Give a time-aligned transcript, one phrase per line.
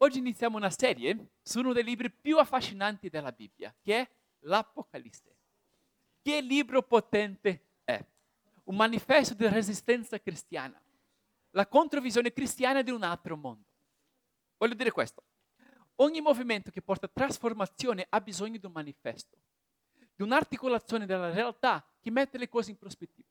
[0.00, 4.08] Oggi iniziamo una serie su uno dei libri più affascinanti della Bibbia, che è
[4.40, 5.36] l'Apocalisse.
[6.22, 8.04] Che libro potente è!
[8.64, 10.80] Un manifesto di resistenza cristiana,
[11.50, 13.66] la controvisione cristiana di un altro mondo.
[14.58, 15.22] Voglio dire questo.
[15.96, 19.36] Ogni movimento che porta trasformazione ha bisogno di un manifesto,
[20.14, 23.26] di un'articolazione della realtà che mette le cose in prospettiva,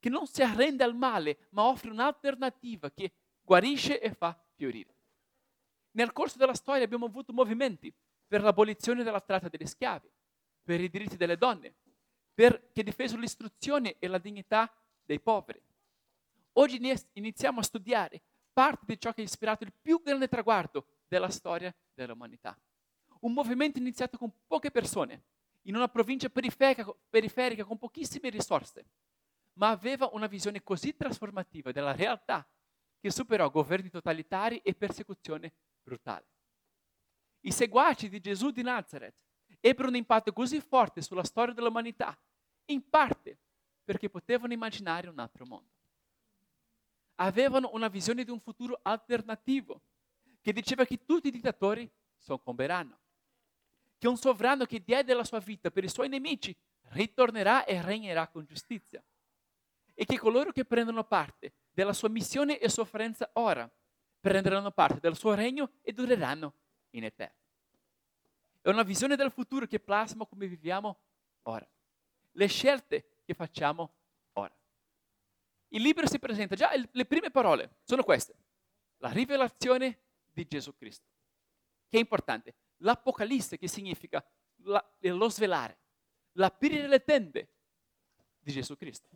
[0.00, 4.93] che non si arrende al male, ma offre un'alternativa che guarisce e fa fiorire.
[5.96, 7.92] Nel corso della storia abbiamo avuto movimenti
[8.26, 10.10] per l'abolizione della tratta degli schiavi,
[10.62, 11.74] per i diritti delle donne,
[12.34, 14.72] per, che difesero l'istruzione e la dignità
[15.04, 15.62] dei poveri.
[16.54, 16.80] Oggi
[17.12, 18.20] iniziamo a studiare
[18.52, 22.58] parte di ciò che ha ispirato il più grande traguardo della storia dell'umanità.
[23.20, 25.22] Un movimento iniziato con poche persone,
[25.62, 28.84] in una provincia periferica, periferica con pochissime risorse,
[29.54, 32.46] ma aveva una visione così trasformativa della realtà
[32.98, 35.52] che superò governi totalitari e persecuzione
[35.84, 36.26] brutale.
[37.40, 39.14] I seguaci di Gesù di Nazareth
[39.60, 42.18] ebbero un impatto così forte sulla storia dell'umanità,
[42.66, 43.38] in parte
[43.84, 45.70] perché potevano immaginare un altro mondo.
[47.16, 49.80] Avevano una visione di un futuro alternativo
[50.40, 52.98] che diceva che tutti i dittatori soccomberanno,
[53.98, 56.56] che un sovrano che diede la sua vita per i suoi nemici
[56.88, 59.02] ritornerà e regnerà con giustizia
[59.94, 63.70] e che coloro che prendono parte della sua missione e sofferenza ora
[64.24, 66.54] prenderanno parte del suo regno e dureranno
[66.92, 67.42] in eterno.
[68.62, 70.96] È una visione del futuro che plasma come viviamo
[71.42, 71.68] ora,
[72.32, 73.92] le scelte che facciamo
[74.32, 74.54] ora.
[75.68, 78.34] Il libro si presenta già, le prime parole sono queste,
[78.96, 79.98] la rivelazione
[80.32, 81.04] di Gesù Cristo,
[81.90, 84.24] che è importante, l'Apocalisse che significa
[84.62, 85.76] la, lo svelare,
[86.32, 87.48] l'aprire le tende
[88.40, 89.06] di Gesù Cristo.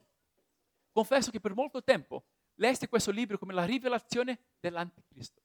[0.93, 2.25] Confesso che per molto tempo
[2.59, 5.43] leste questo libro come la rivelazione dell'anticristo.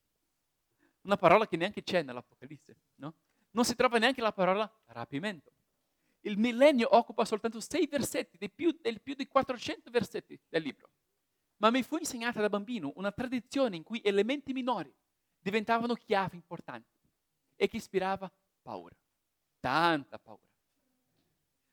[1.02, 3.16] Una parola che neanche c'è nell'Apocalisse, no?
[3.52, 5.52] Non si trova neanche la parola rapimento.
[6.22, 10.90] Il millennio occupa soltanto sei versetti, dei più, dei più di 400 versetti del libro.
[11.58, 14.94] Ma mi fu insegnata da bambino una tradizione in cui elementi minori
[15.40, 16.96] diventavano chiavi importanti
[17.56, 18.32] e che ispirava
[18.62, 18.96] paura,
[19.60, 20.50] tanta paura.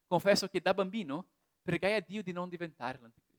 [0.07, 1.29] Confesso che da bambino
[1.63, 3.30] pregai a Dio di non diventare l'anticristo.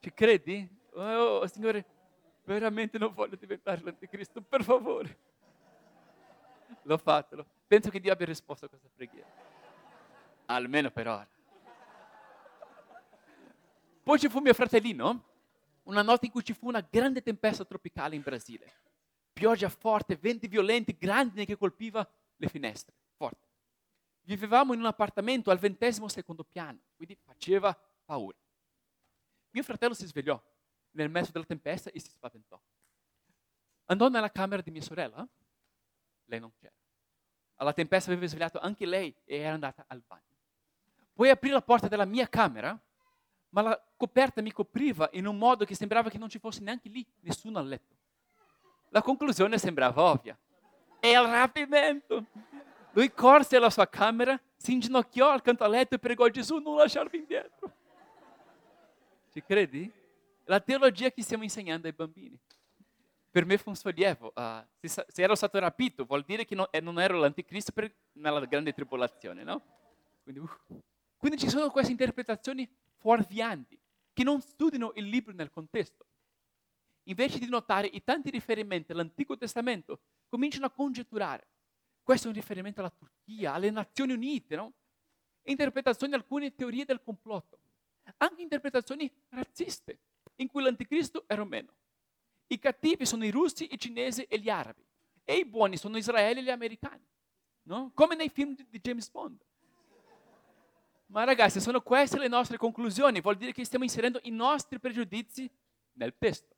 [0.00, 0.68] Ci credi?
[0.92, 1.84] Oh, Signore,
[2.44, 5.18] veramente non voglio diventare l'anticristo, per favore.
[6.82, 7.44] L'ho fatto.
[7.66, 9.26] Penso che Dio abbia risposto a questa preghiera.
[10.46, 11.28] Almeno per ora.
[14.02, 15.24] Poi ci fu mio fratellino,
[15.84, 18.72] una notte in cui ci fu una grande tempesta tropicale in Brasile.
[19.32, 22.94] Pioggia forte, venti violenti, grandine che colpiva le finestre.
[23.16, 23.44] Forte.
[24.22, 28.36] Vivevamo in un appartamento al ventesimo secondo piano, quindi faceva paura.
[29.56, 30.38] Mio fratello si svegliò
[30.90, 32.60] nel mezzo della tempesta e si spaventò.
[33.86, 35.26] Andò nella camera di mia sorella,
[36.26, 36.74] lei non c'era.
[37.54, 40.36] Alla tempesta aveva svegliato anche lei e era andata al bagno.
[41.14, 42.78] Poi aprì la porta della mia camera,
[43.48, 46.90] ma la coperta mi copriva in un modo che sembrava che non ci fosse neanche
[46.90, 47.96] lì nessuno a letto.
[48.90, 50.38] La conclusione sembrava ovvia.
[51.00, 52.26] È il rapimento.
[52.92, 57.16] Lui corse alla sua camera, si inginocchiò accanto al letto e pregò Gesù non lasciarmi
[57.16, 57.75] indietro.
[59.36, 59.92] Ci credi?
[60.44, 62.40] La teologia che stiamo insegnando ai bambini.
[63.30, 64.32] Per me fu un sollievo.
[64.34, 67.94] Uh, se, se, ero stato rapito, vuol dire che non, eh, non ero l'anticristo per,
[68.12, 69.62] nella grande tribolazione, no?
[70.22, 70.80] Quindi, uh.
[71.18, 73.78] Quindi ci sono queste interpretazioni fuorvianti
[74.14, 76.06] che non studiano il libro nel contesto.
[77.02, 81.46] Invece di notare i tanti riferimenti all'Antico Testamento, cominciano a congetturare.
[82.02, 84.72] Questo è un riferimento alla Turchia, alle Nazioni Unite, no?
[85.42, 87.64] Interpretazioni di alcune teorie del complotto
[88.18, 89.98] anche interpretazioni razziste,
[90.36, 91.74] in cui l'anticristo è romeno.
[92.48, 94.84] I cattivi sono i russi, i cinesi e gli arabi,
[95.24, 97.04] e i buoni sono Israele e gli americani,
[97.62, 97.90] no?
[97.94, 99.44] come nei film di James Bond.
[101.06, 105.48] Ma ragazzi, sono queste le nostre conclusioni, vuol dire che stiamo inserendo i nostri pregiudizi
[105.92, 106.54] nel testo.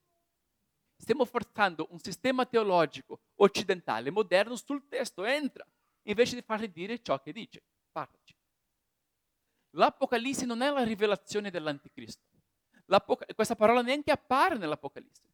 [0.97, 5.67] Stiamo forzando un sistema teologico occidentale moderno sul testo, entra,
[6.03, 7.63] invece di fargli dire ciò che dice.
[7.93, 8.38] Parlaci.
[9.71, 12.25] L'Apocalisse non è la rivelazione dell'Anticristo.
[13.35, 15.27] questa parola neanche appare nell'Apocalisse.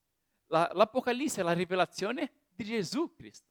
[0.46, 3.48] La, L'Apocalisse è la rivelazione di Gesù Cristo,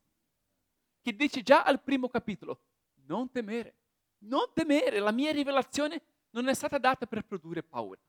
[1.01, 2.61] che dice già al primo capitolo,
[3.05, 3.75] non temere,
[4.19, 6.01] non temere, la mia rivelazione
[6.31, 7.99] non è stata data per produrre paura.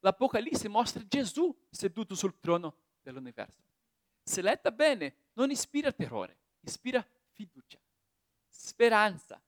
[0.00, 3.62] L'Apocalisse mostra Gesù seduto sul trono dell'universo.
[4.22, 7.78] Se letta bene, non ispira terrore, ispira fiducia,
[8.48, 9.40] speranza,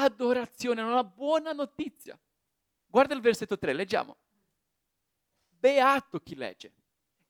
[0.00, 2.18] adorazione, una buona notizia.
[2.86, 4.16] Guarda il versetto 3, leggiamo.
[5.48, 6.72] Beato chi legge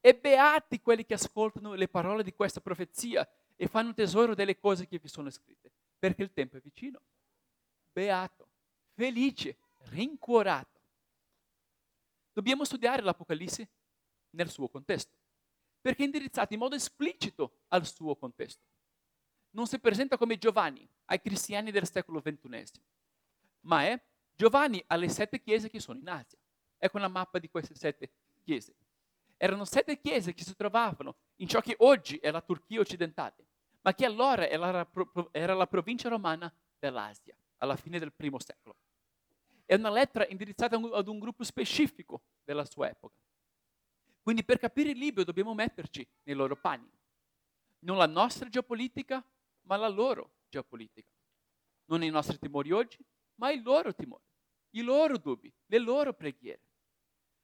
[0.00, 4.86] E beati quelli che ascoltano le parole di questa profezia e fanno tesoro delle cose
[4.86, 7.00] che vi sono scritte, perché il tempo è vicino.
[7.92, 8.48] Beato,
[8.94, 9.58] felice,
[9.90, 10.80] rincuorato.
[12.32, 13.68] Dobbiamo studiare l'Apocalisse
[14.30, 15.14] nel suo contesto,
[15.80, 18.64] perché è indirizzato in modo esplicito al suo contesto.
[19.52, 22.80] Non si presenta come Giovanni ai cristiani del secolo XXI,
[23.60, 24.00] ma è
[24.34, 26.38] Giovanni alle sette chiese che sono in Asia.
[26.78, 28.10] Ecco una mappa di queste sette
[28.42, 28.74] chiese.
[29.36, 33.46] Erano sette chiese che si trovavano in ciò che oggi è la Turchia occidentale,
[33.82, 38.76] ma che allora era la, provincia romana dell'Asia, alla fine del primo secolo.
[39.64, 43.16] È una lettera indirizzata ad un gruppo specifico della sua epoca.
[44.22, 46.90] Quindi per capire il libro dobbiamo metterci nei loro panni.
[47.80, 49.24] Non la nostra geopolitica,
[49.62, 51.10] ma la loro geopolitica.
[51.86, 52.98] Non i nostri timori oggi,
[53.36, 54.24] ma i loro timori,
[54.70, 56.62] i loro dubbi, le loro preghiere.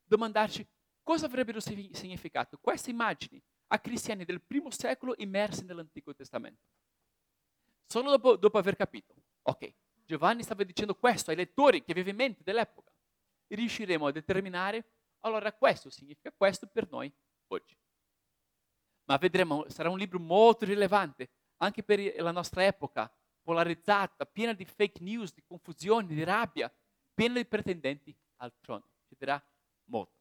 [0.04, 0.66] Domandarci
[1.02, 6.62] cosa avrebbero significato queste immagini a cristiani del primo secolo immersi nell'Antico Testamento.
[7.86, 9.74] Solo dopo, dopo aver capito, ok,
[10.04, 12.92] Giovanni stava dicendo questo ai lettori che vivimenti dell'epoca,
[13.48, 17.12] riusciremo a determinare, allora questo significa questo per noi
[17.48, 17.76] oggi.
[19.04, 23.12] Ma vedremo, sarà un libro molto rilevante anche per la nostra epoca,
[23.42, 26.72] polarizzata, piena di fake news, di confusione, di rabbia,
[27.14, 28.84] piena di pretendenti al trono.
[29.06, 29.42] Ci dirà
[29.84, 30.16] molto.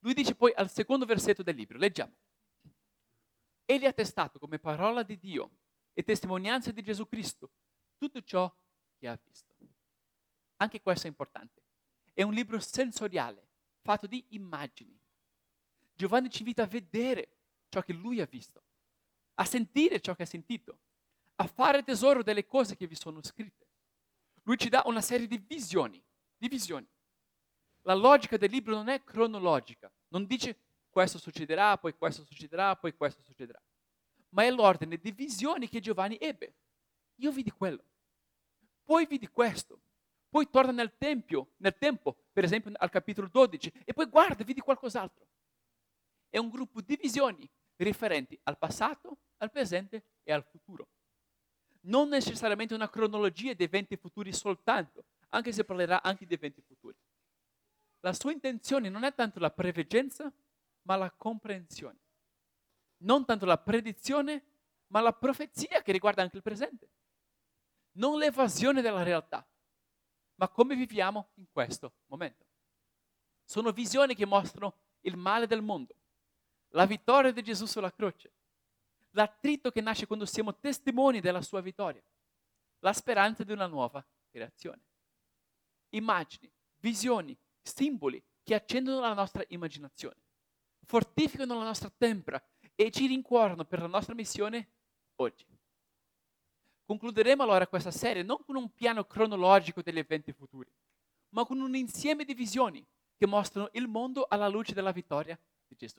[0.00, 2.14] Lui dice poi al secondo versetto del libro, leggiamo.
[3.64, 5.50] Egli ha testato come parola di Dio
[5.92, 7.50] e testimonianza di Gesù Cristo
[7.96, 8.54] tutto ciò
[8.96, 9.54] che ha visto.
[10.56, 11.62] Anche questo è importante.
[12.12, 13.48] È un libro sensoriale,
[13.82, 14.98] fatto di immagini.
[15.94, 17.36] Giovanni ci invita a vedere
[17.68, 18.62] ciò che lui ha visto,
[19.36, 20.78] a sentire ciò che ha sentito,
[21.36, 23.66] a fare tesoro delle cose che vi sono scritte.
[24.42, 26.02] Lui ci dà una serie di visioni,
[26.36, 26.86] di visioni.
[27.82, 30.58] La logica del libro non è cronologica, non dice
[30.90, 33.60] questo succederà, poi questo succederà, poi questo succederà,
[34.30, 36.54] ma è l'ordine di visioni che Giovanni ebbe.
[37.16, 37.84] Io vidi quello,
[38.84, 39.80] poi vidi questo,
[40.28, 44.60] poi torna nel tempio, nel tempo, per esempio al capitolo 12, e poi guarda, vidi
[44.60, 45.26] qualcos'altro.
[46.28, 50.88] È un gruppo di visioni riferenti al passato, al presente e al futuro.
[51.82, 56.96] Non necessariamente una cronologia di eventi futuri soltanto, anche se parlerà anche di eventi futuri.
[58.00, 60.32] La sua intenzione non è tanto la preveggenza,
[60.82, 61.98] ma la comprensione.
[62.98, 64.44] Non tanto la predizione,
[64.88, 66.88] ma la profezia che riguarda anche il presente.
[67.92, 69.46] Non l'evasione della realtà,
[70.36, 72.44] ma come viviamo in questo momento.
[73.44, 75.94] Sono visioni che mostrano il male del mondo,
[76.70, 78.32] la vittoria di Gesù sulla croce,
[79.16, 82.02] l'attrito che nasce quando siamo testimoni della sua vittoria,
[82.80, 84.80] la speranza di una nuova creazione.
[85.90, 90.16] Immagini, visioni, simboli che accendono la nostra immaginazione,
[90.84, 92.42] fortificano la nostra tempra
[92.74, 94.68] e ci rincuorano per la nostra missione
[95.16, 95.46] oggi.
[96.84, 100.70] Concluderemo allora questa serie non con un piano cronologico degli eventi futuri,
[101.30, 102.86] ma con un insieme di visioni
[103.16, 105.98] che mostrano il mondo alla luce della vittoria di Gesù.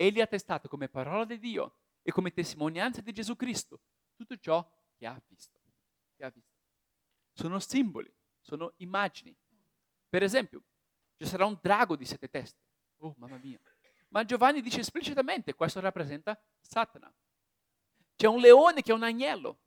[0.00, 3.80] Egli ha testato come parola di Dio e come testimonianza di Gesù Cristo
[4.16, 4.66] tutto ciò
[4.96, 5.60] che ha visto.
[6.16, 6.56] Che ha visto.
[7.34, 8.10] Sono simboli,
[8.40, 9.36] sono immagini.
[10.08, 10.62] Per esempio,
[11.16, 12.62] ci sarà un drago di sette teste.
[13.00, 13.60] Oh, mamma mia.
[14.08, 17.12] Ma Giovanni dice esplicitamente, questo rappresenta Satana.
[18.16, 19.58] C'è un leone che è un agnello,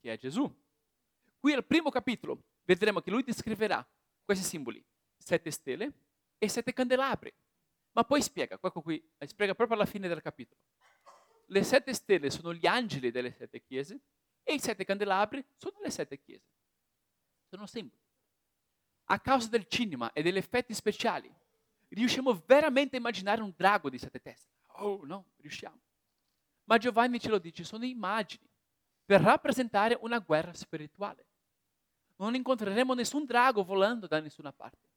[0.00, 0.50] che è Gesù.
[1.38, 3.86] Qui al primo capitolo vedremo che lui descriverà
[4.24, 4.82] questi simboli,
[5.18, 5.92] sette stelle
[6.38, 7.30] e sette candelabri.
[7.92, 10.60] Ma poi spiega, ecco qui, spiega proprio alla fine del capitolo.
[11.46, 14.00] Le sette stelle sono gli angeli delle sette chiese
[14.44, 16.46] e i sette candelabri sono le sette chiese.
[17.48, 18.00] Sono simboli.
[19.06, 21.32] A causa del cinema e degli effetti speciali,
[21.88, 24.52] riusciamo veramente a immaginare un drago di sette teste?
[24.74, 25.80] Oh no, riusciamo.
[26.64, 28.48] Ma Giovanni ce lo dice, sono immagini
[29.04, 31.26] per rappresentare una guerra spirituale.
[32.16, 34.89] Non incontreremo nessun drago volando da nessuna parte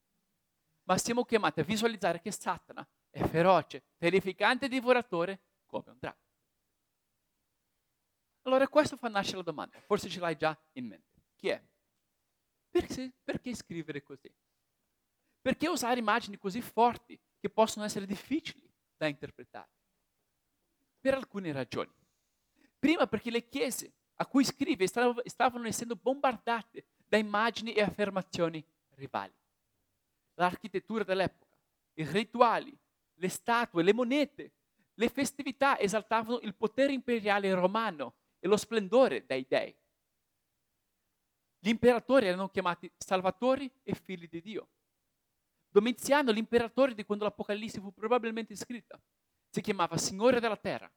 [0.84, 6.18] ma siamo chiamati a visualizzare che Satana è feroce, terrificante e divoratore come un drago.
[8.44, 11.22] Allora questo fa nascere la domanda, forse ce l'hai già in mente.
[11.36, 11.64] Chi è?
[12.70, 14.34] Perché, perché scrivere così?
[15.42, 19.70] Perché usare immagini così forti che possono essere difficili da interpretare?
[21.00, 21.92] Per alcune ragioni.
[22.80, 29.34] Prima perché le chiese a cui scrive stavano essendo bombardate da immagini e affermazioni rivali
[30.36, 31.58] l'architettura dell'epoca,
[31.96, 32.76] i rituali,
[33.16, 34.54] le statue, le monete,
[34.96, 39.76] le festività esaltavano il potere imperiale romano e lo splendore dei dei.
[41.60, 44.68] Gli imperatori erano chiamati salvatori e figli di Dio.
[45.70, 49.02] Domiziano, l'imperatore di quando l'Apocalisse fu probabilmente scritta,
[49.50, 50.92] si chiamava Signore della Terra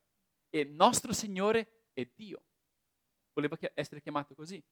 [0.51, 2.43] e nostro Signore è Dio.
[3.33, 4.63] Voleva essere chiamato così.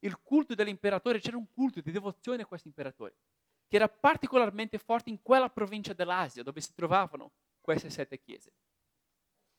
[0.00, 3.16] Il culto dell'imperatore, c'era un culto di devozione a questo imperatore,
[3.68, 8.52] che era particolarmente forte in quella provincia dell'Asia dove si trovavano queste sette chiese.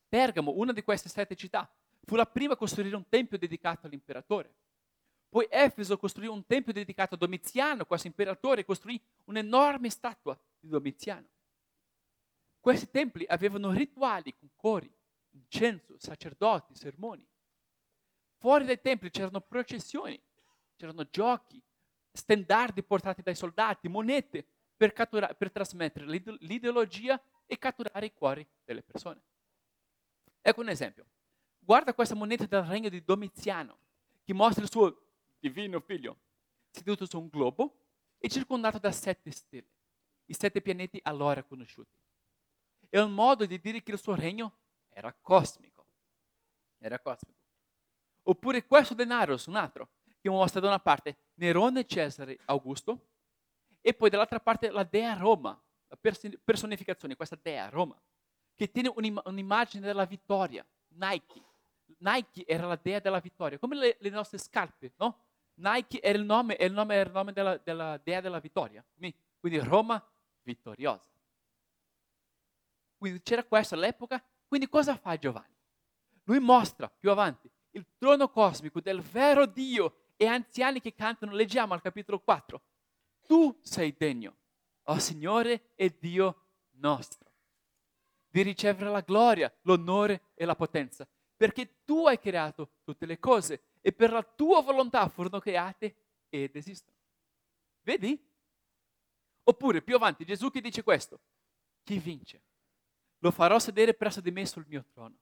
[0.09, 1.71] Pergamo, una di queste sette città,
[2.03, 4.55] fu la prima a costruire un tempio dedicato all'imperatore.
[5.29, 11.27] Poi Efeso costruì un tempio dedicato a Domiziano, questo imperatore costruì un'enorme statua di Domiziano.
[12.59, 14.91] Questi templi avevano rituali con cori,
[15.31, 17.23] incenso, sacerdoti, sermoni.
[18.37, 20.19] Fuori dai templi c'erano processioni,
[20.75, 21.61] c'erano giochi,
[22.19, 24.45] stendardi portati dai soldati, monete
[24.75, 29.21] per, cattura- per trasmettere l'ideologia e catturare i cuori delle persone.
[30.41, 31.05] Ecco un esempio.
[31.59, 33.77] Guarda questa moneta del regno di Domiziano,
[34.23, 35.01] che mostra il suo
[35.39, 36.17] divino figlio,
[36.69, 37.77] seduto su un globo
[38.17, 39.69] e circondato da sette stelle,
[40.25, 41.97] i sette pianeti allora conosciuti.
[42.89, 44.57] È un modo di dire che il suo regno
[44.89, 45.85] era cosmico.
[46.79, 47.37] Era cosmico.
[48.23, 53.07] Oppure questo denaro su un altro, che mostra da una parte Nerone Cesare Augusto
[53.81, 55.97] e poi dall'altra parte la dea Roma, la
[56.43, 57.99] personificazione, questa dea Roma,
[58.55, 61.43] che tiene un'immagine della vittoria, Nike.
[61.99, 65.23] Nike era la dea della vittoria, come le, le nostre scarpe, no?
[65.55, 68.83] Nike era il nome, il nome, era il nome della, della, dea della vittoria.
[69.39, 70.01] Quindi Roma
[70.43, 71.09] vittoriosa.
[72.97, 74.23] Quindi c'era questo all'epoca.
[74.47, 75.55] Quindi cosa fa Giovanni?
[76.23, 81.73] Lui mostra più avanti il trono cosmico del vero Dio e anziani che cantano, leggiamo
[81.73, 82.61] al capitolo 4.
[83.25, 84.35] Tu sei degno,
[84.83, 87.31] o Signore e Dio nostro,
[88.27, 91.07] di ricevere la gloria, l'onore e la potenza,
[91.37, 95.95] perché tu hai creato tutte le cose e per la tua volontà furono create
[96.27, 96.97] ed esistono.
[97.83, 98.21] Vedi?
[99.43, 101.21] Oppure più avanti Gesù che dice questo,
[101.81, 102.41] chi vince?
[103.19, 105.15] Lo farò sedere presso di me sul mio trono,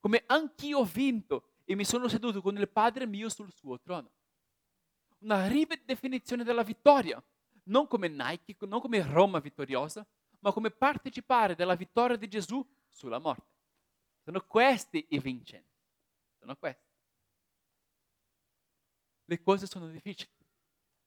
[0.00, 4.10] come anch'io ho vinto e mi sono seduto con il Padre mio sul suo trono.
[5.24, 7.22] Una ridefinizione della vittoria,
[7.64, 10.06] non come Nike, non come Roma vittoriosa,
[10.40, 13.52] ma come partecipare della vittoria di Gesù sulla morte.
[14.22, 15.72] Sono questi i vincenti.
[16.38, 16.84] Sono questi
[19.26, 20.30] le cose sono difficili,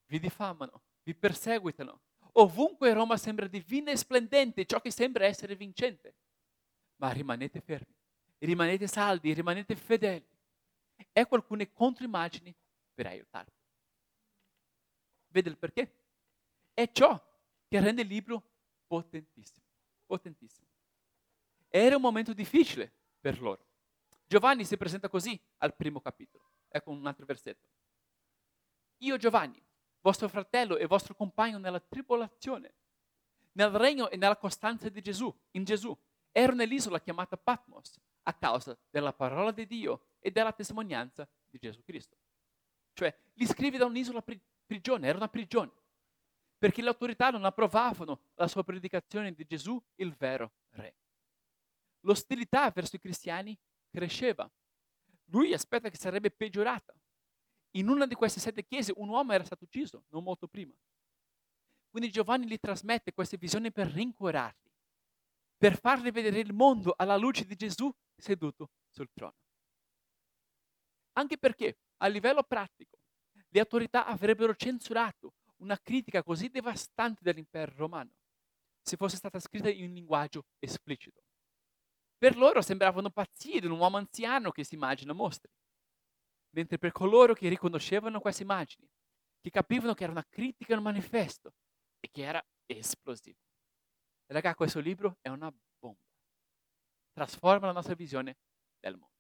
[0.08, 2.02] vi diffamano, vi perseguitano.
[2.34, 6.16] Ovunque Roma sembra divina e splendente, ciò che sembra essere vincente.
[6.98, 7.94] Ma rimanete fermi,
[8.40, 10.26] rimanete saldi, rimanete fedeli.
[11.12, 12.56] Ecco alcune controimmagini
[12.94, 13.56] per aiutarvi.
[15.38, 15.94] Vede il perché?
[16.74, 17.24] È ciò
[17.68, 18.42] che rende il libro
[18.88, 19.68] potentissimo,
[20.08, 20.66] potentissimo.
[21.68, 23.64] Era un momento difficile per loro.
[24.26, 26.44] Giovanni si presenta così al primo capitolo.
[26.70, 27.68] Ecco un altro versetto.
[29.02, 29.64] Io Giovanni,
[30.02, 32.74] vostro fratello e vostro compagno nella tribolazione,
[33.52, 35.96] nel regno e nella costanza di Gesù, in Gesù,
[36.32, 41.84] ero nell'isola chiamata Patmos a causa della parola di Dio e della testimonianza di Gesù
[41.84, 42.18] Cristo.
[42.94, 44.24] Cioè, li scrive da un'isola
[44.68, 45.72] prigione, era una prigione,
[46.58, 50.96] perché le autorità non approvavano la sua predicazione di Gesù, il vero re.
[52.02, 53.58] L'ostilità verso i cristiani
[53.90, 54.50] cresceva.
[55.32, 56.94] Lui aspetta che sarebbe peggiorata
[57.72, 60.74] in una di queste sette chiese un uomo era stato ucciso, non molto prima.
[61.90, 64.72] Quindi Giovanni gli trasmette queste visioni per rincuorarli,
[65.58, 69.36] per farli vedere il mondo alla luce di Gesù seduto sul trono.
[71.14, 72.97] Anche perché a livello pratico
[73.50, 78.12] le autorità avrebbero censurato una critica così devastante dell'impero romano
[78.82, 81.22] se fosse stata scritta in un linguaggio esplicito.
[82.18, 85.52] Per loro sembravano pazzie di un uomo anziano che si immagina mostri
[86.58, 88.88] mentre per coloro che riconoscevano queste immagini,
[89.40, 91.54] che capivano che era una critica al manifesto
[92.00, 93.38] e che era esplosivo.
[94.26, 96.02] Raga, questo libro è una bomba.
[97.14, 98.38] Trasforma la nostra visione
[98.80, 99.17] del mondo.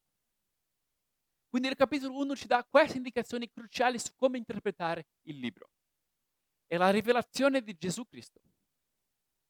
[1.50, 5.70] Quindi il capitolo 1 ci dà queste indicazioni cruciali su come interpretare il libro.
[6.66, 8.42] È la rivelazione di Gesù Cristo.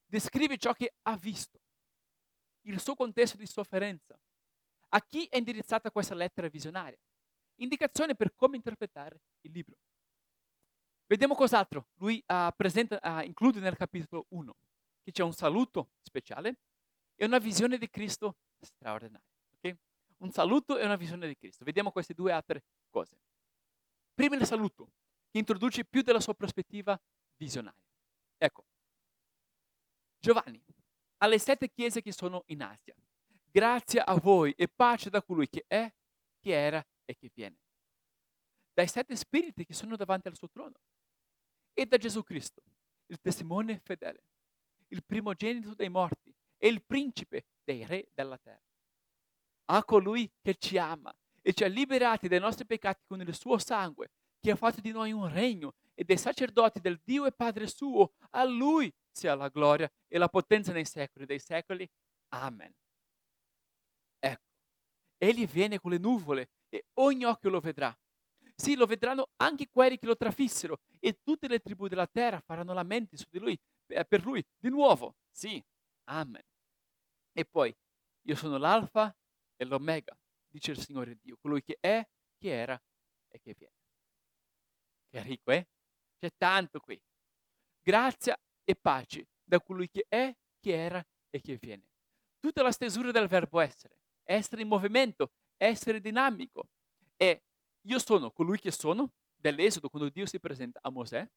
[0.06, 1.60] Descrive ciò che ha visto,
[2.66, 4.18] il suo contesto di sofferenza.
[4.90, 6.98] A chi è indirizzata questa lettera visionaria?
[7.58, 9.76] indicazione per come interpretare il libro.
[11.06, 14.56] Vediamo cos'altro lui uh, presenta, uh, include nel capitolo 1,
[15.02, 16.58] che c'è un saluto speciale
[17.14, 19.26] e una visione di Cristo straordinaria.
[20.18, 21.64] Un saluto e una visione di Cristo.
[21.64, 23.18] Vediamo queste due altre cose.
[24.14, 24.90] Prima il saluto,
[25.30, 27.00] che introduce più della sua prospettiva
[27.36, 27.86] visionaria.
[28.36, 28.64] Ecco,
[30.18, 30.60] Giovanni,
[31.18, 32.94] alle sette chiese che sono in Asia,
[33.50, 35.92] grazie a voi e pace da colui che è,
[36.40, 37.58] che era e che viene.
[38.72, 40.80] Dai sette spiriti che sono davanti al suo trono
[41.72, 42.62] e da Gesù Cristo,
[43.06, 44.22] il testimone fedele,
[44.88, 48.67] il primogenito dei morti e il principe dei re della terra.
[49.70, 53.58] A colui che ci ama e ci ha liberati dai nostri peccati con il suo
[53.58, 54.10] sangue,
[54.40, 58.12] che ha fatto di noi un regno e dei sacerdoti del Dio e Padre suo,
[58.30, 61.88] a lui sia la gloria e la potenza nei secoli dei secoli.
[62.28, 62.72] Amen.
[64.20, 64.46] Ecco,
[65.18, 67.96] egli viene con le nuvole e ogni occhio lo vedrà.
[68.54, 72.72] Sì, lo vedranno anche quelli che lo trafissero e tutte le tribù della terra faranno
[72.72, 75.14] lamenti su di lui, per lui, di nuovo.
[75.30, 75.62] Sì,
[76.04, 76.42] amen.
[77.32, 77.74] E poi,
[78.22, 79.14] io sono l'alfa
[79.58, 82.06] e l'omega, dice il Signore Dio, colui che è,
[82.38, 82.80] che era
[83.28, 83.74] e che viene.
[85.10, 85.66] Che ricco, eh?
[86.18, 87.00] C'è tanto qui.
[87.82, 91.88] Grazia e pace da colui che è, che era e che viene.
[92.38, 96.68] Tutta la stesura del verbo essere, essere in movimento, essere dinamico.
[97.16, 97.42] E
[97.82, 101.28] io sono colui che sono, dell'Esodo, quando Dio si presenta a Mosè,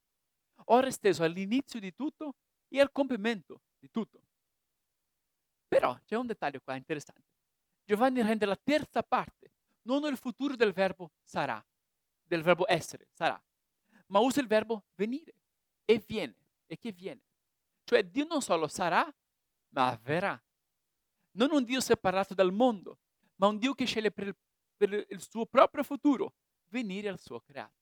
[0.65, 2.35] ora esteso all'inizio di tutto
[2.67, 4.21] e al compimento di tutto.
[5.67, 7.30] Però c'è un dettaglio qua interessante.
[7.83, 9.51] Giovanni rende la terza parte,
[9.83, 11.63] non il futuro del verbo sarà,
[12.23, 13.41] del verbo essere, sarà,
[14.07, 15.33] ma usa il verbo venire
[15.85, 16.35] e viene
[16.67, 17.21] e che viene.
[17.83, 19.11] Cioè Dio non solo sarà,
[19.69, 20.41] ma avverrà.
[21.31, 22.99] Non un Dio separato dal mondo,
[23.35, 24.35] ma un Dio che sceglie per il,
[24.77, 26.33] per il suo proprio futuro
[26.67, 27.79] venire al suo creato.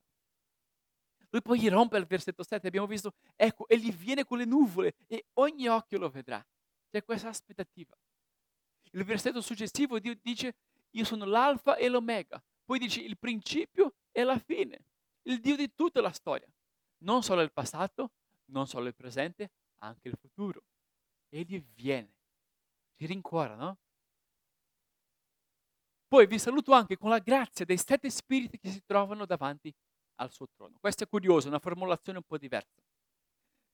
[1.31, 5.27] Lui poi rompe il versetto 7, abbiamo visto, ecco, egli viene con le nuvole e
[5.33, 6.43] ogni occhio lo vedrà.
[6.89, 7.95] C'è questa aspettativa.
[8.91, 10.55] Il versetto successivo dice,
[10.91, 12.41] io sono l'alfa e l'omega.
[12.63, 14.85] Poi dice il principio e la fine.
[15.23, 16.47] Il Dio di tutta la storia.
[16.99, 18.11] Non solo il passato,
[18.45, 20.63] non solo il presente, anche il futuro.
[21.29, 22.13] Egli viene.
[22.95, 23.77] Ci rincuora, no?
[26.07, 29.73] Poi vi saluto anche con la grazia dei sette spiriti che si trovano davanti
[30.15, 30.77] al suo trono.
[30.79, 32.81] Questo è curioso, una formulazione un po' diversa.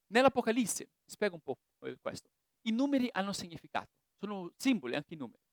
[0.07, 1.57] Nell'Apocalisse, spiego un po'
[2.01, 2.29] questo,
[2.63, 5.43] i numeri hanno significato, sono simboli anche i numeri.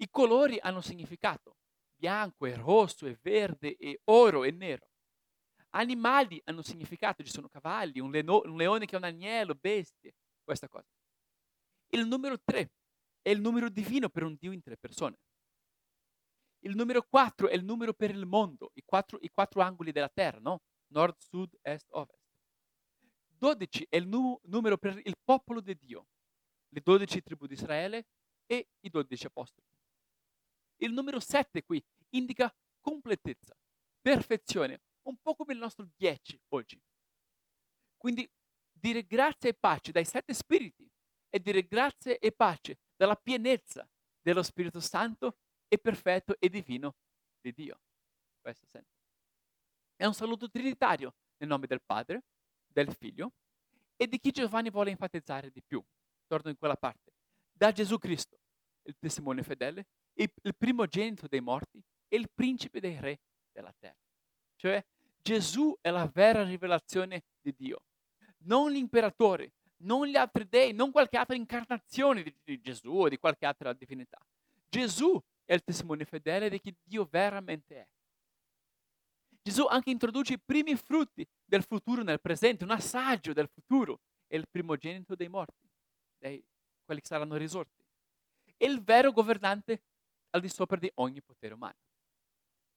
[0.00, 1.56] I colori hanno significato,
[1.94, 4.88] bianco e rosso e verde e oro e nero.
[5.70, 10.14] Animali hanno significato, ci sono cavalli, un, leno, un leone che è un agnello, bestie,
[10.42, 10.88] questa cosa.
[11.90, 12.72] Il numero tre
[13.20, 15.18] è il numero divino per un Dio in tre persone.
[16.60, 20.08] Il numero 4 è il numero per il mondo, i quattro, i quattro angoli della
[20.08, 20.62] terra, no?
[20.88, 22.18] Nord, sud, est, ovest.
[23.38, 26.08] 12 è il nu- numero per il popolo di Dio,
[26.68, 28.06] le 12 tribù di Israele
[28.46, 29.66] e i 12 apostoli.
[30.76, 33.56] Il numero 7 qui indica completezza,
[34.00, 36.80] perfezione, un po' come il nostro 10 oggi.
[37.96, 38.30] Quindi
[38.70, 40.88] dire grazie e pace dai sette spiriti
[41.28, 43.88] e dire grazie e pace dalla pienezza
[44.20, 46.96] dello Spirito Santo e perfetto e divino
[47.40, 47.80] di Dio.
[48.40, 48.96] Questo senso.
[49.96, 52.24] È un saluto trinitario nel nome del Padre,
[52.66, 53.32] del Figlio
[53.96, 55.84] e di chi Giovanni vuole enfatizzare di più.
[56.28, 57.12] Torno in quella parte.
[57.50, 58.38] Da Gesù Cristo,
[58.82, 63.18] il testimone fedele, il primogenito dei morti e il principe dei re
[63.50, 63.96] della terra.
[64.54, 64.84] Cioè
[65.20, 67.82] Gesù è la vera rivelazione di Dio,
[68.44, 73.18] non l'imperatore, non gli altri dei, non qualche altra incarnazione di, di Gesù o di
[73.18, 74.18] qualche altra divinità.
[74.68, 77.88] Gesù è il testimone fedele di chi Dio veramente è.
[79.42, 84.36] Gesù anche introduce i primi frutti del futuro nel presente, un assaggio del futuro, è
[84.36, 85.67] il primogenito dei morti,
[86.18, 86.44] dei,
[86.84, 87.84] quelli che saranno risorti.
[88.58, 89.82] Il vero governante
[90.30, 91.78] al di sopra di ogni potere umano.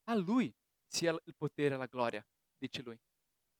[0.05, 0.53] A lui
[0.87, 2.25] sia il potere e la gloria,
[2.57, 2.99] dice lui.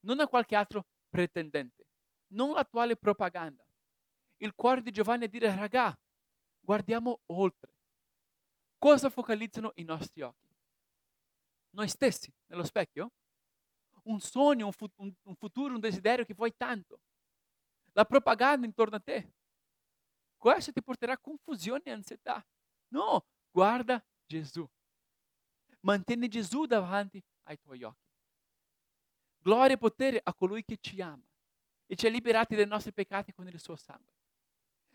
[0.02, 1.86] Non a qualche altro pretendente,
[2.34, 3.64] non l'attuale propaganda.
[4.38, 5.98] Il cuore di Giovanni è dire, raga,
[6.60, 7.74] guardiamo oltre.
[8.78, 10.50] Cosa focalizzano i nostri occhi?
[11.72, 13.12] Noi stessi, nello specchio?
[14.04, 17.00] Un sogno, un, fu- un, un futuro, un desiderio che vuoi tanto.
[17.94, 19.34] La propaganda intorno a te.
[20.42, 22.44] Questo ti porterà confusione e ansietà.
[22.88, 24.68] No, guarda Gesù.
[25.82, 28.10] Mantieni Gesù davanti ai tuoi occhi.
[29.38, 31.24] Gloria e potere a colui che ci ama
[31.86, 34.16] e ci ha liberati dai nostri peccati con il suo sangue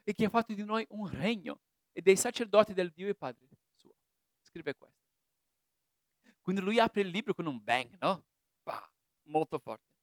[0.03, 1.61] e che ha fatto di noi un regno
[1.93, 3.47] e dei sacerdoti del Dio e Padre
[4.41, 5.05] scrive questo.
[6.41, 8.25] Quindi lui apre il libro con un bang, no?
[8.65, 8.93] Bah,
[9.29, 9.95] molto forte.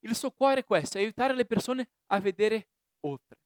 [0.00, 2.68] Il suo cuore è questo, aiutare le persone a vedere
[3.00, 3.38] oltre,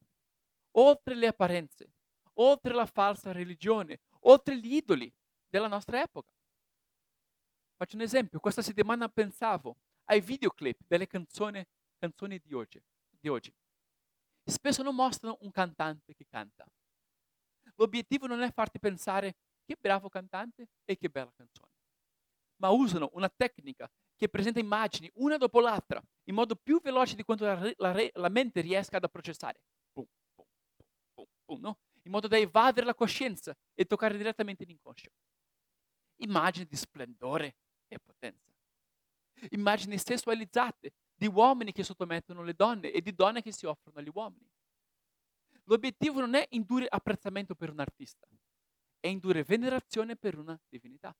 [0.78, 1.92] oltre le apparenze,
[2.34, 5.12] oltre la falsa religione, oltre gli idoli
[5.48, 6.32] della nostra epoca.
[7.76, 11.64] Faccio un esempio, questa settimana pensavo ai videoclip delle canzoni,
[11.98, 13.52] canzoni di, oggi, di oggi.
[14.44, 16.66] Spesso non mostrano un cantante che canta.
[17.74, 21.72] L'obiettivo non è farti pensare che bravo cantante e che bella canzone.
[22.58, 27.22] Ma usano una tecnica che presenta immagini una dopo l'altra in modo più veloce di
[27.22, 29.60] quanto la, la, la mente riesca ad processare.
[31.46, 31.78] Pum, pum, pum, no?
[32.02, 35.10] In modo da evadere la coscienza e toccare direttamente l'inconscio.
[36.16, 37.56] Immagini di splendore
[37.88, 38.52] e potenza.
[39.50, 44.10] Immagini sessualizzate di uomini che sottomettono le donne e di donne che si offrono agli
[44.12, 44.48] uomini.
[45.64, 48.26] L'obiettivo non è indurre apprezzamento per un artista,
[49.00, 51.14] è indurre venerazione per una divinità.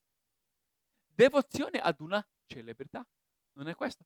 [1.07, 3.05] Devozione ad una celebrità.
[3.55, 4.05] Non è questo?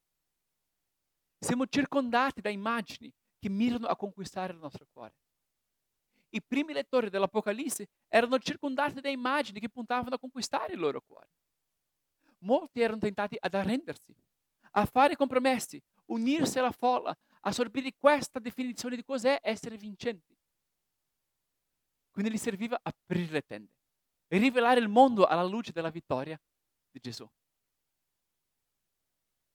[1.38, 5.14] Siamo circondati da immagini che mirano a conquistare il nostro cuore.
[6.30, 11.28] I primi lettori dell'Apocalisse erano circondati da immagini che puntavano a conquistare il loro cuore.
[12.40, 14.14] Molti erano tentati ad arrendersi,
[14.72, 20.36] a fare compromessi, unirsi alla folla, assorbire questa definizione di cos'è essere vincenti.
[22.10, 23.72] Quindi gli serviva aprire le tende
[24.28, 26.40] e rivelare il mondo alla luce della vittoria
[26.90, 27.28] di Gesù.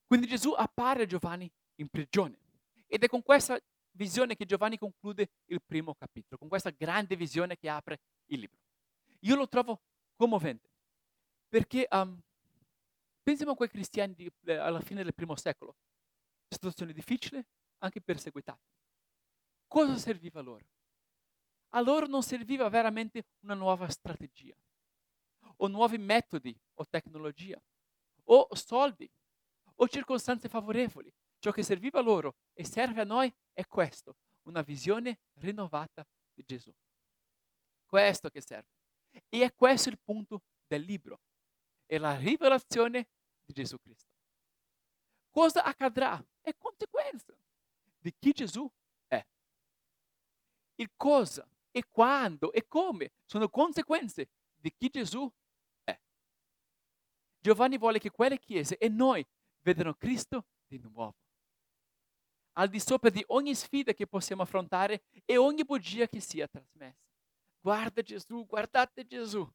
[0.06, 2.40] Quindi Gesù appare a Giovanni in prigione
[2.88, 3.60] ed è con questa
[3.96, 8.60] visione che Giovanni conclude il primo capitolo, con questa grande visione che apre il libro.
[9.22, 9.82] Io lo trovo
[10.16, 10.70] commovente
[11.48, 12.20] perché um,
[13.24, 15.76] pensiamo a quei cristiani di, eh, alla fine del primo secolo,
[16.48, 17.48] situazione difficile,
[17.80, 18.68] anche perseguitati.
[19.68, 20.66] Cosa serviva loro?
[21.70, 24.56] A loro non serviva veramente una nuova strategia,
[25.58, 27.62] o nuovi metodi o tecnologia,
[28.26, 29.10] o soldi,
[29.76, 31.12] o circostanze favorevoli.
[31.40, 36.72] Ciò che serviva loro e serve a noi è questo, una visione rinnovata di Gesù.
[37.86, 38.70] Questo che serve.
[39.30, 41.22] E è questo il punto del libro.
[41.86, 43.08] È la rivelazione
[43.46, 44.12] di Gesù Cristo.
[45.30, 46.24] Cosa accadrà?
[46.42, 47.34] È conseguenza
[47.98, 48.70] di chi Gesù
[49.08, 49.26] è.
[50.76, 55.32] Il cosa e quando e come sono conseguenze di chi Gesù
[55.84, 55.98] è.
[57.40, 59.26] Giovanni vuole che quelle chiese e noi
[59.62, 61.25] vedano Cristo di nuovo.
[62.58, 67.04] Al di sopra di ogni sfida che possiamo affrontare e ogni bugia che sia trasmessa.
[67.60, 69.48] Guarda Gesù, guardate Gesù.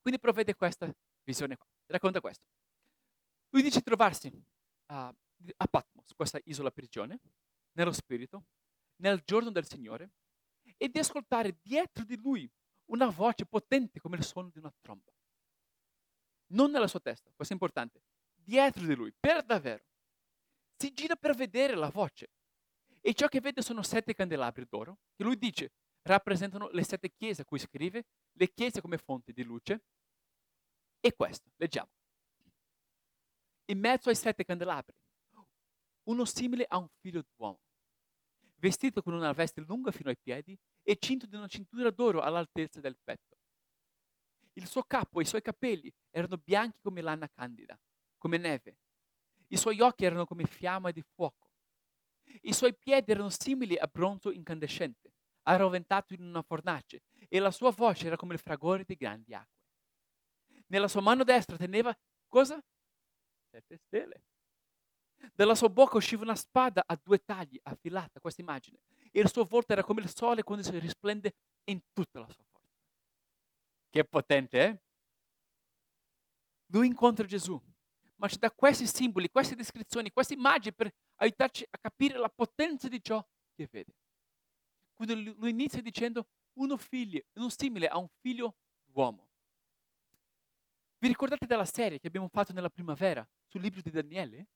[0.00, 1.66] Quindi provvede questa visione qua.
[1.86, 2.44] Racconta questo.
[3.50, 4.30] Lui dice trovarsi
[4.86, 7.18] a, a Patmos, questa isola prigione,
[7.72, 8.44] nello spirito,
[8.96, 10.10] nel giorno del Signore,
[10.76, 12.50] e di ascoltare dietro di lui
[12.86, 15.12] una voce potente come il suono di una tromba.
[16.52, 18.02] Non nella sua testa, questo è importante,
[18.34, 19.84] dietro di lui, per davvero.
[20.80, 22.30] Si gira per vedere la voce.
[23.02, 27.42] E ciò che vede sono sette candelabri d'oro, che lui dice rappresentano le sette chiese
[27.42, 29.82] a cui scrive, le chiese come fonte di luce.
[30.98, 31.90] E questo, leggiamo.
[33.66, 34.96] In mezzo ai sette candelabri,
[36.04, 37.60] uno simile a un figlio d'uomo
[38.56, 42.80] vestito con una veste lunga fino ai piedi e cinto di una cintura d'oro all'altezza
[42.80, 43.36] del petto.
[44.54, 47.78] Il suo capo e i suoi capelli erano bianchi come lana candida,
[48.18, 48.76] come neve.
[49.52, 51.50] I suoi occhi erano come fiamma di fuoco.
[52.42, 57.70] I suoi piedi erano simili a bronzo incandescente, arroventato in una fornace, e la sua
[57.70, 59.58] voce era come il fragore di grandi acque.
[60.66, 61.96] Nella sua mano destra teneva
[62.28, 62.62] cosa?
[63.50, 64.22] Sette stelle.
[65.34, 68.78] Dalla sua bocca usciva una spada a due tagli, affilata, questa immagine.
[69.10, 71.34] E il suo volto era come il sole quando si risplende
[71.64, 72.68] in tutta la sua forza.
[73.90, 74.82] Che potente, eh?
[76.66, 77.60] Lui incontra Gesù,
[78.20, 82.86] ma ci dà questi simboli, queste descrizioni, queste immagini per aiutarci a capire la potenza
[82.86, 83.94] di ciò che vede.
[84.94, 86.28] Quindi lui inizia dicendo
[86.58, 89.26] uno figlio, uno simile a un figlio d'uomo.
[90.98, 94.46] Vi ricordate della serie che abbiamo fatto nella primavera sul libro di Daniele?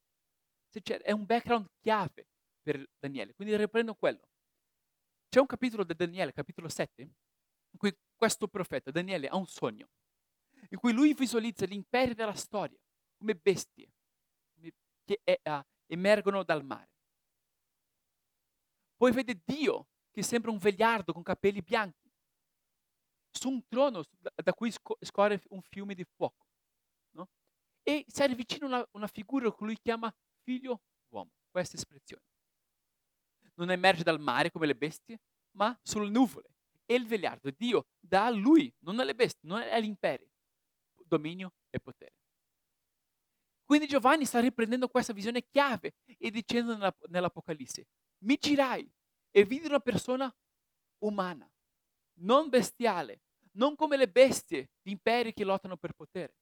[1.03, 2.27] è un background chiave
[2.61, 4.29] per Daniele, quindi riprendo quello.
[5.29, 9.89] C'è un capitolo di Daniele, capitolo 7, in cui questo profeta, Daniele, ha un sogno,
[10.69, 12.77] in cui lui visualizza gli imperi della storia
[13.25, 13.91] come bestie
[15.05, 16.91] che è, uh, emergono dal mare.
[18.97, 22.11] Poi vede Dio che sembra un vegliardo con capelli bianchi,
[23.31, 26.47] su un trono da cui scorre un fiume di fuoco.
[27.17, 27.29] No?
[27.83, 32.23] E si avvicina una, una figura che lui chiama figlio uomo, questa espressione.
[33.55, 35.21] Non emerge dal mare come le bestie,
[35.53, 36.49] ma sulle nuvole.
[36.87, 40.29] E il vegliardo, Dio dà a lui, non alle bestie, non agli imperi,
[41.05, 42.24] dominio e potere.
[43.65, 47.87] Quindi Giovanni sta riprendendo questa visione chiave e dicendo nella, nell'Apocalisse,
[48.19, 48.89] mi girai
[49.31, 50.33] e vidi una persona
[50.99, 51.51] umana,
[52.21, 53.23] non bestiale,
[53.53, 56.37] non come le bestie, gli imperi che lottano per potere.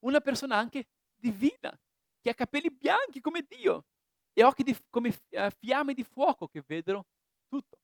[0.00, 1.76] Una persona anche divina,
[2.20, 3.86] che ha capelli bianchi come Dio
[4.32, 7.06] e occhi di, come uh, fiamme di fuoco che vedono
[7.48, 7.78] tutto.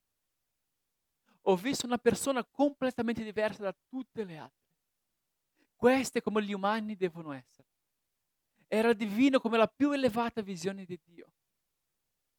[1.42, 4.60] Ho visto una persona completamente diversa da tutte le altre.
[5.74, 7.71] Queste come gli umani devono essere.
[8.74, 11.34] Era divino come la più elevata visione di Dio.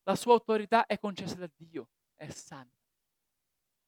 [0.01, 2.75] La sua autorità è concessa da Dio, è santa.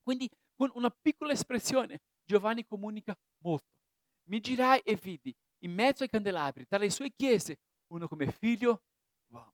[0.03, 3.81] Quindi con una piccola espressione Giovanni comunica molto.
[4.25, 8.83] Mi girai e vidi in mezzo ai candelabri, tra le sue chiese, uno come figlio
[9.29, 9.51] Wow.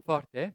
[0.00, 0.54] Forte, eh?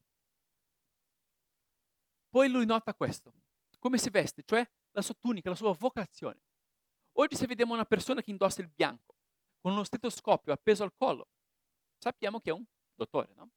[2.30, 3.32] Poi lui nota questo,
[3.78, 6.42] come si veste, cioè la sua tunica, la sua vocazione.
[7.14, 9.19] Oggi se vediamo una persona che indossa il bianco,
[9.60, 11.28] con uno stetoscopio appeso al collo,
[11.98, 12.64] sappiamo che è un
[12.96, 13.50] dottore, no?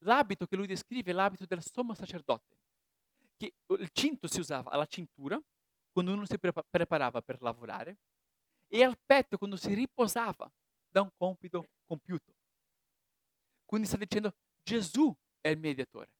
[0.00, 2.56] L'abito che lui descrive è l'abito del sommo sacerdote,
[3.36, 5.40] che il cinto si usava alla cintura
[5.90, 7.98] quando uno si prepa- preparava per lavorare
[8.68, 10.50] e al petto quando si riposava
[10.88, 12.34] da un compito compiuto.
[13.64, 16.10] Quindi sta dicendo Gesù è il mediatore.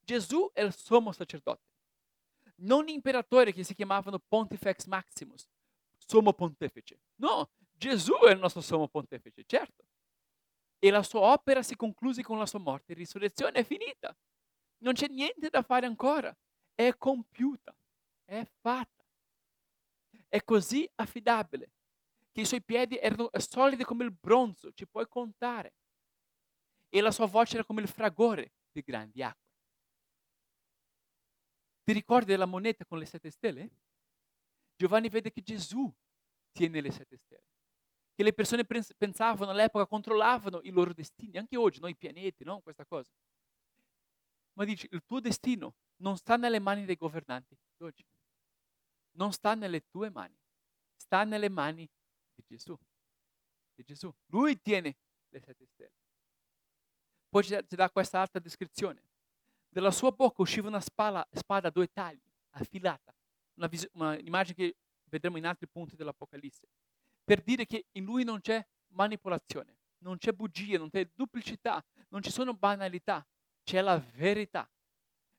[0.00, 1.62] Gesù è il sommo sacerdote.
[2.56, 5.48] Non imperatore che si chiamavano Pontifex Maximus,
[5.96, 7.00] sommo pontefice.
[7.16, 9.84] No, Gesù è il nostro sommo pontefice, certo.
[10.78, 14.16] E la sua opera si concluse con la sua morte e risurrezione, è finita.
[14.78, 16.34] Non c'è niente da fare ancora.
[16.74, 17.74] È compiuta,
[18.24, 19.04] è fatta.
[20.28, 21.70] È così affidabile
[22.32, 25.74] che i suoi piedi erano solidi come il bronzo, ci puoi contare
[26.88, 29.52] e la sua voce era come il fragore di grandi acque.
[31.84, 33.70] Ti ricordi della moneta con le sette stelle?
[34.76, 35.92] Giovanni vede che Gesù
[36.50, 37.53] tiene le sette stelle,
[38.14, 41.88] che le persone pensavano all'epoca, controllavano i loro destini, anche oggi, no?
[41.88, 42.60] i pianeti, no?
[42.60, 43.10] questa cosa.
[44.52, 48.04] Ma dice, il tuo destino non sta nelle mani dei governanti d'oggi,
[49.12, 50.38] non sta nelle tue mani,
[50.94, 51.88] sta nelle mani
[52.34, 52.76] di Gesù.
[53.74, 54.12] Di Gesù.
[54.26, 54.96] Lui tiene
[55.28, 56.02] le sette stelle.
[57.28, 59.02] Poi ci dà questa altra descrizione.
[59.68, 63.12] Dalla sua bocca usciva una spada, spada a due tagli, affilata,
[63.54, 66.68] una, vis- una immagine che vedremo in altri punti dell'Apocalisse,
[67.24, 72.22] per dire che in lui non c'è manipolazione, non c'è bugia, non c'è duplicità, non
[72.22, 73.26] ci sono banalità,
[73.62, 74.68] c'è la verità.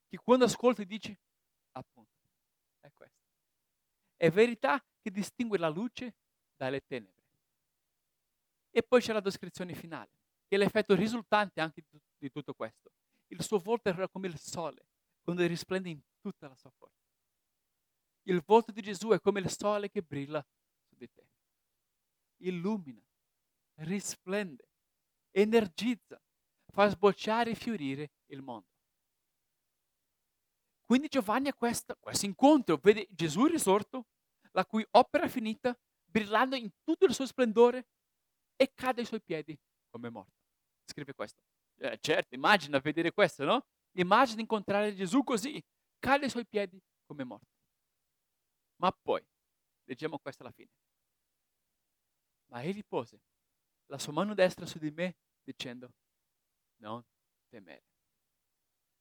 [0.08, 1.16] Che quando ascolti dici,
[1.74, 2.12] appunto,
[2.82, 3.24] è questo.
[4.18, 6.16] È verità che distingue la luce
[6.58, 7.14] dalle tenebre.
[8.72, 10.16] E poi c'è la descrizione finale
[10.48, 11.84] che è l'effetto risultante anche
[12.18, 12.92] di, tutto questo.
[13.28, 14.86] Il suo volto era come il sole,
[15.22, 16.94] quando risplende in tutta la sua forza.
[18.24, 20.44] Il volto di Gesù è come il sole che brilla
[20.88, 21.24] su di te.
[22.46, 23.02] Illumina,
[23.82, 24.70] risplende,
[25.32, 26.22] energizza,
[26.72, 28.68] fa sbocciare e fiorire il mondo.
[30.86, 34.06] Quindi Giovanni ha questo, incontro, vede Gesù risorto,
[34.52, 37.88] la cui opera finita, brillando in tutto il suo splendore,
[38.56, 39.58] e cade ai suoi piedi
[39.90, 40.32] come morto.
[40.86, 41.42] Scrive questo.
[41.78, 43.66] Eh, certo, immagina vedere questo, no?
[43.98, 45.62] Immagina incontrare Gesù così,
[45.98, 47.48] cade ai suoi piedi come morto.
[48.78, 49.26] Ma poi,
[49.86, 50.70] leggiamo questo alla fine.
[52.56, 53.20] Ma egli pose
[53.88, 55.92] la sua mano destra su di me dicendo,
[56.78, 57.04] non
[57.50, 57.84] temere,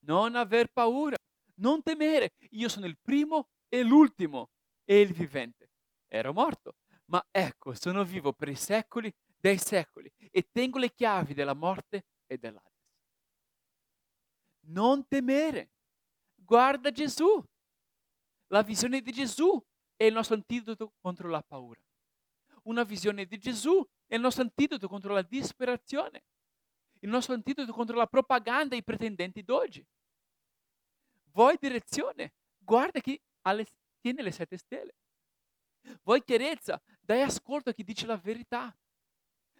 [0.06, 1.16] non aver paura,
[1.60, 4.50] non temere, io sono il primo e l'ultimo
[4.82, 5.70] e il vivente.
[6.08, 11.32] Ero morto, ma ecco, sono vivo per i secoli dei secoli e tengo le chiavi
[11.32, 12.72] della morte e dell'Ades.
[14.66, 15.70] Non temere,
[16.34, 17.40] guarda Gesù.
[18.48, 19.64] La visione di Gesù
[19.94, 21.83] è il nostro antidoto contro la paura.
[22.64, 26.24] Una visione di Gesù è il nostro antidoto contro la disperazione,
[27.00, 29.86] il nostro antidoto contro la propaganda e i pretendenti d'oggi.
[31.32, 32.34] Vuoi direzione?
[32.58, 33.66] Guarda chi le,
[34.00, 34.94] tiene le sette stelle.
[36.02, 36.80] Vuoi chiarezza?
[37.00, 38.74] Dai ascolto a chi dice la verità.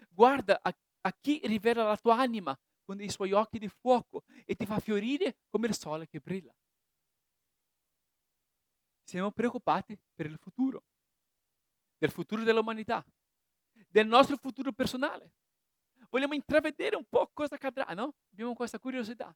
[0.08, 4.54] Guarda a, a chi rivela la tua anima con i suoi occhi di fuoco e
[4.54, 6.54] ti fa fiorire come il sole che brilla.
[9.02, 10.84] Siamo preoccupati per il futuro,
[11.96, 13.04] del futuro dell'umanità,
[13.88, 15.32] del nostro futuro personale.
[16.10, 18.14] Vogliamo intravedere un po' cosa accadrà, no?
[18.30, 19.34] Abbiamo questa curiosità.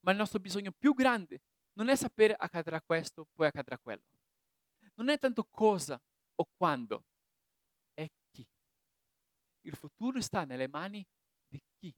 [0.00, 1.40] Ma il nostro bisogno più grande
[1.74, 4.02] non è sapere accadrà questo, poi accadrà quello.
[4.94, 6.00] Non è tanto cosa
[6.36, 7.04] o quando,
[9.64, 11.04] il futuro sta nelle mani
[11.46, 11.94] di chi?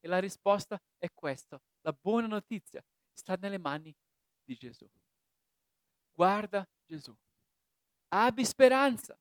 [0.00, 1.60] E la risposta è questa.
[1.80, 3.94] La buona notizia sta nelle mani
[4.42, 4.88] di Gesù.
[6.12, 7.14] Guarda Gesù.
[8.08, 9.18] Abbi speranza.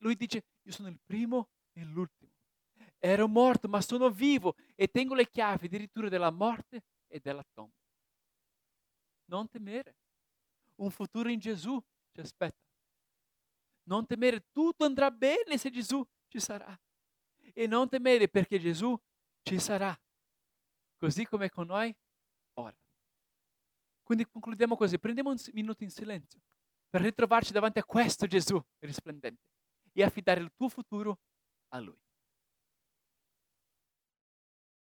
[0.00, 2.32] Lui dice, io sono il primo e l'ultimo.
[2.98, 7.74] Ero morto, ma sono vivo e tengo le chiavi addirittura della morte e della tomba.
[9.26, 9.96] Non temere.
[10.76, 11.80] Un futuro in Gesù
[12.12, 12.64] ci aspetta.
[13.84, 16.78] Non temere, tutto andrà bene se Gesù ci sarà.
[17.52, 18.98] E non temere perché Gesù
[19.42, 19.96] ci sarà,
[20.96, 21.94] così come con noi
[22.54, 22.76] ora.
[24.02, 26.40] Quindi concludiamo così, prendiamo un minuto in silenzio
[26.88, 29.42] per ritrovarci davanti a questo Gesù risplendente
[29.92, 31.20] e affidare il tuo futuro
[31.68, 31.98] a Lui.